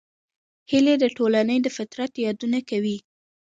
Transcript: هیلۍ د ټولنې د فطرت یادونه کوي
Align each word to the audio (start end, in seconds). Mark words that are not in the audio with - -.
هیلۍ 0.71 0.95
د 0.99 1.05
ټولنې 1.17 1.57
د 1.61 1.67
فطرت 1.77 2.11
یادونه 2.25 2.59
کوي 2.69 2.97